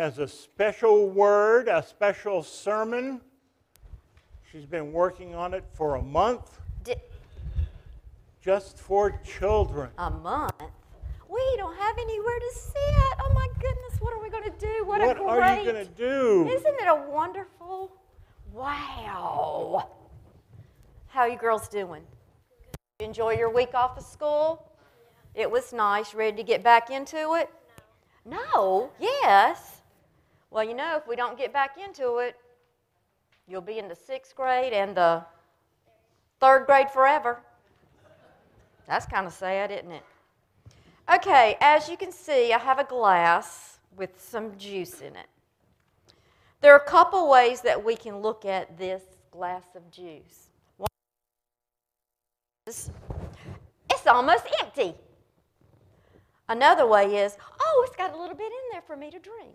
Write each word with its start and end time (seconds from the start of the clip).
has 0.00 0.18
a 0.18 0.26
special 0.26 1.10
word, 1.10 1.68
a 1.68 1.82
special 1.82 2.42
sermon. 2.42 3.20
She's 4.50 4.64
been 4.64 4.92
working 4.92 5.34
on 5.34 5.52
it 5.52 5.62
for 5.74 5.96
a 5.96 6.02
month, 6.02 6.58
just 8.42 8.78
for 8.78 9.10
children. 9.22 9.90
a 9.98 10.08
month? 10.08 10.54
We 11.28 11.42
don't 11.58 11.76
have 11.76 11.98
anywhere 11.98 12.38
to 12.38 12.50
see 12.54 12.78
it. 12.78 13.16
Oh 13.20 13.30
my 13.34 13.46
goodness, 13.60 14.00
what 14.00 14.14
are 14.14 14.22
we 14.22 14.30
going 14.30 14.44
to 14.44 14.58
do? 14.58 14.84
What, 14.86 15.02
What 15.02 15.16
a 15.18 15.20
great. 15.20 15.28
are 15.28 15.58
you 15.58 15.70
going 15.70 15.86
to 15.86 15.92
do? 15.92 16.48
Isn't 16.48 16.74
it 16.80 16.86
a 16.88 17.10
wonderful? 17.10 17.92
Wow. 18.54 19.86
How 21.08 21.20
are 21.20 21.28
you 21.28 21.36
girls 21.36 21.68
doing? 21.68 22.04
You 23.00 23.06
enjoy 23.06 23.34
your 23.34 23.52
week 23.52 23.74
off 23.74 23.98
of 23.98 24.04
school? 24.04 24.66
It 25.34 25.50
was 25.50 25.74
nice. 25.74 26.14
Ready 26.14 26.38
to 26.38 26.42
get 26.42 26.62
back 26.64 26.88
into 26.88 27.34
it? 27.34 27.50
No. 28.24 28.90
Yes. 28.98 29.69
Well, 30.50 30.64
you 30.64 30.74
know, 30.74 30.96
if 30.96 31.06
we 31.06 31.14
don't 31.14 31.38
get 31.38 31.52
back 31.52 31.76
into 31.78 32.18
it, 32.18 32.36
you'll 33.46 33.60
be 33.60 33.78
in 33.78 33.88
the 33.88 33.94
sixth 33.94 34.34
grade 34.34 34.72
and 34.72 34.96
the 34.96 35.24
third 36.40 36.66
grade 36.66 36.90
forever. 36.90 37.40
That's 38.88 39.06
kind 39.06 39.26
of 39.26 39.32
sad, 39.32 39.70
isn't 39.70 39.92
it? 39.92 40.02
Okay, 41.12 41.56
as 41.60 41.88
you 41.88 41.96
can 41.96 42.10
see, 42.10 42.52
I 42.52 42.58
have 42.58 42.80
a 42.80 42.84
glass 42.84 43.78
with 43.96 44.20
some 44.20 44.56
juice 44.56 45.00
in 45.00 45.14
it. 45.14 45.26
There 46.60 46.72
are 46.72 46.78
a 46.78 46.84
couple 46.84 47.30
ways 47.30 47.60
that 47.62 47.84
we 47.84 47.94
can 47.96 48.18
look 48.18 48.44
at 48.44 48.76
this 48.76 49.02
glass 49.30 49.64
of 49.76 49.88
juice. 49.90 50.48
One 50.76 50.88
is 52.66 52.90
it's 53.88 54.06
almost 54.06 54.46
empty. 54.60 54.94
Another 56.48 56.86
way 56.86 57.16
is, 57.16 57.36
oh, 57.60 57.84
it's 57.86 57.96
got 57.96 58.12
a 58.12 58.16
little 58.18 58.36
bit 58.36 58.50
in 58.50 58.72
there 58.72 58.82
for 58.82 58.96
me 58.96 59.10
to 59.10 59.18
drink. 59.18 59.54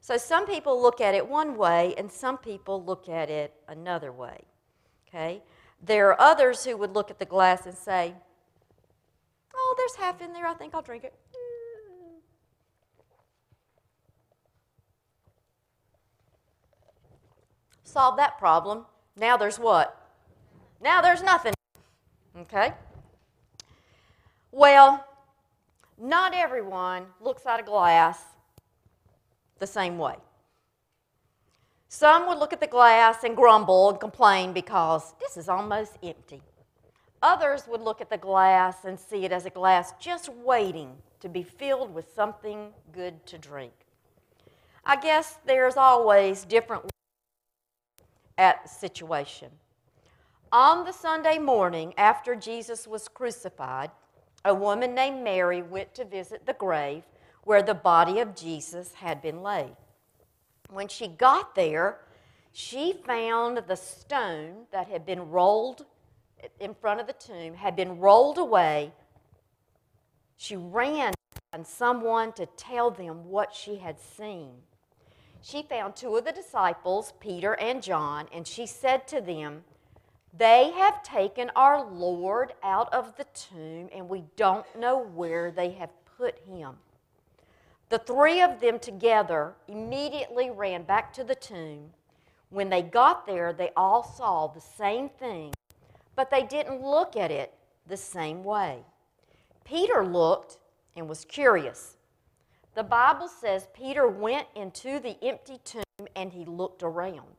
So 0.00 0.16
some 0.16 0.46
people 0.46 0.80
look 0.80 1.00
at 1.00 1.14
it 1.14 1.28
one 1.28 1.56
way 1.56 1.94
and 1.96 2.10
some 2.10 2.38
people 2.38 2.82
look 2.82 3.08
at 3.08 3.30
it 3.30 3.54
another 3.68 4.12
way. 4.12 4.44
Okay? 5.08 5.42
There 5.80 6.08
are 6.08 6.20
others 6.20 6.64
who 6.64 6.76
would 6.76 6.94
look 6.94 7.10
at 7.10 7.18
the 7.18 7.24
glass 7.24 7.66
and 7.66 7.76
say, 7.76 8.14
oh, 9.54 9.74
there's 9.76 9.96
half 9.96 10.20
in 10.20 10.32
there. 10.32 10.46
I 10.46 10.54
think 10.54 10.74
I'll 10.74 10.82
drink 10.82 11.04
it. 11.04 11.14
Solve 17.84 18.16
that 18.16 18.38
problem. 18.38 18.86
Now 19.16 19.36
there's 19.36 19.58
what? 19.58 19.98
Now 20.80 21.02
there's 21.02 21.22
nothing. 21.22 21.52
Okay? 22.36 22.72
Well, 24.50 25.06
not 25.98 26.34
everyone 26.34 27.06
looks 27.20 27.44
at 27.46 27.60
a 27.60 27.62
glass 27.62 28.18
the 29.62 29.66
same 29.68 29.96
way. 29.96 30.16
Some 31.88 32.26
would 32.26 32.38
look 32.38 32.52
at 32.52 32.60
the 32.60 32.66
glass 32.66 33.22
and 33.22 33.36
grumble 33.36 33.90
and 33.90 34.00
complain 34.00 34.52
because 34.52 35.14
this 35.20 35.36
is 35.36 35.48
almost 35.48 35.98
empty. 36.02 36.42
Others 37.22 37.68
would 37.68 37.80
look 37.80 38.00
at 38.00 38.10
the 38.10 38.18
glass 38.18 38.84
and 38.84 38.98
see 38.98 39.24
it 39.24 39.30
as 39.30 39.46
a 39.46 39.50
glass 39.50 39.92
just 40.00 40.28
waiting 40.30 40.96
to 41.20 41.28
be 41.28 41.44
filled 41.44 41.94
with 41.94 42.12
something 42.12 42.70
good 42.90 43.24
to 43.26 43.38
drink. 43.38 43.72
I 44.84 44.96
guess 44.96 45.38
there's 45.46 45.76
always 45.76 46.44
different 46.44 46.90
at 48.36 48.64
the 48.64 48.68
situation. 48.68 49.50
On 50.50 50.84
the 50.84 50.92
Sunday 50.92 51.38
morning 51.38 51.94
after 51.96 52.34
Jesus 52.34 52.88
was 52.88 53.06
crucified, 53.06 53.92
a 54.44 54.52
woman 54.52 54.92
named 54.92 55.22
Mary 55.22 55.62
went 55.62 55.94
to 55.94 56.04
visit 56.04 56.46
the 56.46 56.54
grave 56.54 57.04
where 57.44 57.62
the 57.62 57.74
body 57.74 58.20
of 58.20 58.36
Jesus 58.36 58.94
had 58.94 59.20
been 59.20 59.42
laid. 59.42 59.76
When 60.70 60.88
she 60.88 61.08
got 61.08 61.54
there, 61.54 61.98
she 62.52 62.92
found 62.92 63.58
the 63.66 63.76
stone 63.76 64.66
that 64.70 64.88
had 64.88 65.04
been 65.04 65.30
rolled 65.30 65.84
in 66.60 66.74
front 66.74 67.00
of 67.00 67.06
the 67.06 67.12
tomb 67.12 67.54
had 67.54 67.76
been 67.76 67.98
rolled 67.98 68.38
away. 68.38 68.92
She 70.36 70.56
ran 70.56 71.14
and 71.52 71.66
someone 71.66 72.32
to 72.32 72.46
tell 72.46 72.90
them 72.90 73.28
what 73.28 73.54
she 73.54 73.76
had 73.76 74.00
seen. 74.00 74.50
She 75.42 75.62
found 75.62 75.96
two 75.96 76.16
of 76.16 76.24
the 76.24 76.32
disciples, 76.32 77.12
Peter 77.20 77.54
and 77.54 77.82
John, 77.82 78.26
and 78.32 78.46
she 78.46 78.66
said 78.66 79.06
to 79.08 79.20
them, 79.20 79.64
They 80.32 80.70
have 80.70 81.02
taken 81.02 81.50
our 81.56 81.84
Lord 81.84 82.54
out 82.62 82.92
of 82.92 83.16
the 83.16 83.26
tomb, 83.34 83.88
and 83.94 84.08
we 84.08 84.24
don't 84.36 84.66
know 84.78 84.98
where 84.98 85.50
they 85.50 85.70
have 85.72 85.90
put 86.16 86.38
him. 86.46 86.76
The 87.92 87.98
three 87.98 88.40
of 88.40 88.58
them 88.58 88.78
together 88.78 89.52
immediately 89.68 90.48
ran 90.48 90.84
back 90.84 91.12
to 91.12 91.24
the 91.24 91.34
tomb. 91.34 91.90
When 92.48 92.70
they 92.70 92.80
got 92.80 93.26
there, 93.26 93.52
they 93.52 93.70
all 93.76 94.02
saw 94.02 94.46
the 94.46 94.62
same 94.62 95.10
thing, 95.10 95.52
but 96.16 96.30
they 96.30 96.42
didn't 96.42 96.80
look 96.80 97.16
at 97.16 97.30
it 97.30 97.52
the 97.86 97.98
same 97.98 98.44
way. 98.44 98.78
Peter 99.66 100.06
looked 100.06 100.56
and 100.96 101.06
was 101.06 101.26
curious. 101.26 101.98
The 102.74 102.82
Bible 102.82 103.28
says 103.28 103.68
Peter 103.74 104.08
went 104.08 104.46
into 104.56 104.98
the 104.98 105.22
empty 105.22 105.60
tomb 105.62 106.08
and 106.16 106.32
he 106.32 106.46
looked 106.46 106.82
around. 106.82 107.36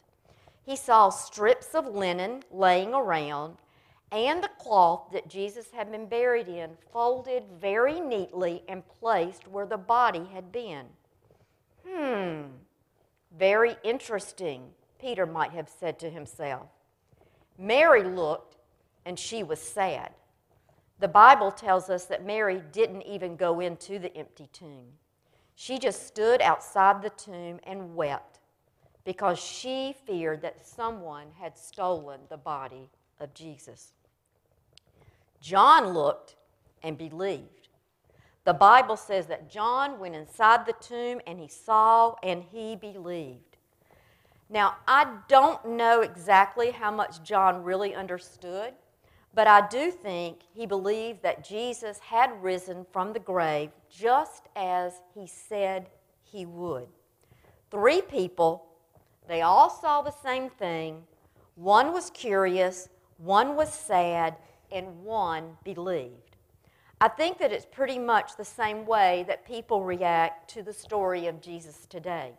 He 0.63 0.75
saw 0.75 1.09
strips 1.09 1.73
of 1.73 1.87
linen 1.87 2.43
laying 2.51 2.93
around 2.93 3.57
and 4.13 4.43
the 4.43 4.51
cloth 4.59 5.09
that 5.11 5.27
Jesus 5.27 5.71
had 5.73 5.91
been 5.91 6.05
buried 6.05 6.47
in 6.47 6.71
folded 6.91 7.43
very 7.59 7.99
neatly 7.99 8.61
and 8.69 8.87
placed 8.87 9.47
where 9.47 9.65
the 9.65 9.77
body 9.77 10.29
had 10.31 10.51
been. 10.51 10.85
Hmm, 11.87 12.43
very 13.37 13.75
interesting, 13.83 14.69
Peter 14.99 15.25
might 15.25 15.51
have 15.51 15.67
said 15.67 15.97
to 15.99 16.09
himself. 16.11 16.67
Mary 17.57 18.03
looked 18.03 18.57
and 19.05 19.17
she 19.17 19.41
was 19.41 19.59
sad. 19.59 20.11
The 20.99 21.07
Bible 21.07 21.51
tells 21.51 21.89
us 21.89 22.05
that 22.05 22.25
Mary 22.25 22.61
didn't 22.71 23.01
even 23.01 23.35
go 23.35 23.59
into 23.59 23.97
the 23.97 24.15
empty 24.15 24.47
tomb. 24.53 24.85
She 25.55 25.79
just 25.79 26.07
stood 26.07 26.39
outside 26.41 27.01
the 27.01 27.09
tomb 27.09 27.59
and 27.63 27.95
wept 27.95 28.39
because 29.03 29.39
she 29.39 29.95
feared 30.05 30.41
that 30.43 30.65
someone 30.65 31.27
had 31.39 31.57
stolen 31.57 32.21
the 32.29 32.37
body 32.37 32.89
of 33.19 33.33
Jesus. 33.33 33.91
John 35.43 35.89
looked 35.89 36.37
and 36.81 36.97
believed. 36.97 37.67
The 38.45 38.53
Bible 38.53 38.95
says 38.95 39.27
that 39.27 39.51
John 39.51 39.99
went 39.99 40.15
inside 40.15 40.65
the 40.65 40.73
tomb 40.79 41.19
and 41.27 41.37
he 41.37 41.49
saw 41.49 42.15
and 42.23 42.43
he 42.43 42.77
believed. 42.77 43.57
Now, 44.49 44.77
I 44.87 45.17
don't 45.27 45.65
know 45.65 45.99
exactly 45.99 46.71
how 46.71 46.91
much 46.91 47.21
John 47.23 47.61
really 47.61 47.93
understood, 47.93 48.73
but 49.33 49.45
I 49.47 49.67
do 49.67 49.91
think 49.91 50.43
he 50.53 50.65
believed 50.65 51.23
that 51.23 51.43
Jesus 51.43 51.99
had 51.99 52.41
risen 52.41 52.85
from 52.93 53.11
the 53.11 53.19
grave 53.19 53.71
just 53.89 54.47
as 54.55 54.93
he 55.13 55.27
said 55.27 55.89
he 56.21 56.45
would. 56.45 56.87
Three 57.69 58.01
people, 58.01 58.65
they 59.27 59.41
all 59.41 59.69
saw 59.69 60.01
the 60.01 60.13
same 60.23 60.49
thing. 60.49 61.03
One 61.55 61.91
was 61.91 62.09
curious, 62.11 62.87
one 63.17 63.57
was 63.57 63.73
sad, 63.73 64.37
and 64.73 65.03
one 65.03 65.57
believed. 65.63 66.37
I 66.99 67.07
think 67.09 67.37
that 67.39 67.51
it's 67.51 67.65
pretty 67.65 67.99
much 67.99 68.35
the 68.35 68.45
same 68.45 68.85
way 68.85 69.25
that 69.27 69.45
people 69.45 69.83
react 69.83 70.49
to 70.51 70.63
the 70.63 70.73
story 70.73 71.27
of 71.27 71.41
Jesus 71.41 71.85
today. 71.89 72.31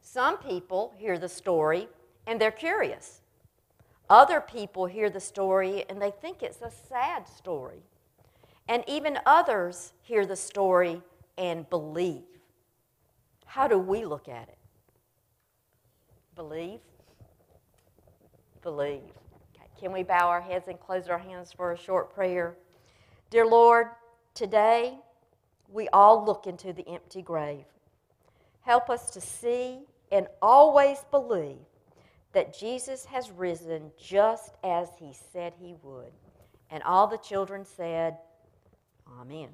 Some 0.00 0.38
people 0.38 0.94
hear 0.96 1.18
the 1.18 1.28
story 1.28 1.88
and 2.26 2.40
they're 2.40 2.50
curious. 2.50 3.20
Other 4.08 4.40
people 4.40 4.86
hear 4.86 5.10
the 5.10 5.20
story 5.20 5.84
and 5.88 6.00
they 6.00 6.10
think 6.10 6.42
it's 6.42 6.62
a 6.62 6.70
sad 6.70 7.28
story. 7.28 7.82
And 8.68 8.84
even 8.86 9.18
others 9.26 9.92
hear 10.02 10.26
the 10.26 10.36
story 10.36 11.02
and 11.36 11.68
believe. 11.70 12.22
How 13.44 13.68
do 13.68 13.78
we 13.78 14.04
look 14.04 14.28
at 14.28 14.48
it? 14.48 14.58
Believe? 16.34 16.80
Believe. 18.62 19.02
Can 19.80 19.92
we 19.92 20.02
bow 20.02 20.28
our 20.28 20.42
heads 20.42 20.68
and 20.68 20.78
close 20.78 21.08
our 21.08 21.18
hands 21.18 21.54
for 21.54 21.72
a 21.72 21.78
short 21.78 22.14
prayer? 22.14 22.54
Dear 23.30 23.46
Lord, 23.46 23.86
today 24.34 24.98
we 25.72 25.88
all 25.88 26.22
look 26.22 26.46
into 26.46 26.74
the 26.74 26.86
empty 26.86 27.22
grave. 27.22 27.64
Help 28.60 28.90
us 28.90 29.10
to 29.12 29.22
see 29.22 29.78
and 30.12 30.26
always 30.42 30.98
believe 31.10 31.64
that 32.34 32.56
Jesus 32.56 33.06
has 33.06 33.30
risen 33.30 33.90
just 33.98 34.52
as 34.62 34.88
he 34.98 35.14
said 35.32 35.54
he 35.58 35.74
would. 35.82 36.12
And 36.68 36.82
all 36.82 37.06
the 37.06 37.16
children 37.16 37.64
said, 37.64 38.18
Amen. 39.18 39.48